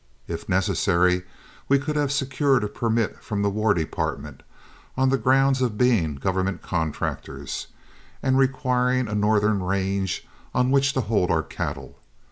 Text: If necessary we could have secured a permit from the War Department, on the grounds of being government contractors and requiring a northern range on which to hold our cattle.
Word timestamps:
If 0.27 0.49
necessary 0.49 1.21
we 1.69 1.77
could 1.77 1.95
have 1.95 2.11
secured 2.11 2.63
a 2.63 2.67
permit 2.67 3.21
from 3.23 3.43
the 3.43 3.51
War 3.51 3.75
Department, 3.75 4.41
on 4.97 5.09
the 5.09 5.17
grounds 5.19 5.61
of 5.61 5.77
being 5.77 6.15
government 6.15 6.63
contractors 6.63 7.67
and 8.23 8.35
requiring 8.35 9.07
a 9.07 9.13
northern 9.13 9.61
range 9.61 10.27
on 10.55 10.71
which 10.71 10.93
to 10.93 11.01
hold 11.01 11.29
our 11.29 11.43
cattle. 11.43 11.99